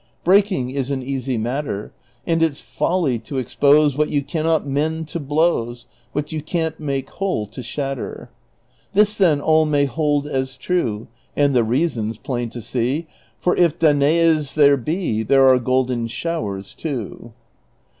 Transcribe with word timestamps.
Breaking 0.23 0.71
is 0.71 0.89
an 0.89 1.03
easy 1.03 1.37
matter, 1.37 1.93
And 2.25 2.41
it 2.41 2.55
's 2.55 2.59
folly 2.59 3.19
to 3.19 3.37
expose 3.37 3.95
What 3.95 4.09
you 4.09 4.23
can 4.23 4.45
not 4.45 4.65
mend 4.65 5.07
to 5.09 5.19
blows; 5.19 5.85
What 6.11 6.31
you 6.31 6.41
can't 6.41 6.79
make 6.79 7.07
whole 7.11 7.45
to 7.45 7.61
shatter. 7.61 8.31
This, 8.93 9.15
then, 9.15 9.39
all 9.39 9.67
may 9.67 9.85
hold 9.85 10.25
as 10.25 10.57
true. 10.57 11.07
And 11.35 11.55
the 11.55 11.63
reason 11.63 12.11
's 12.13 12.17
plain 12.17 12.49
to 12.49 12.61
see; 12.61 13.05
For 13.39 13.55
if 13.55 13.77
Danaes 13.77 14.55
there 14.55 14.75
be, 14.75 15.21
There 15.21 15.47
are 15.47 15.59
golden 15.59 16.07
showers 16.07 16.73
too. 16.73 17.33